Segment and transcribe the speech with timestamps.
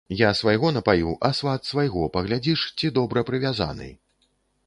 [0.19, 3.93] Я свайго напаю, а сват свайго паглядзіш, ці добра прывязаны.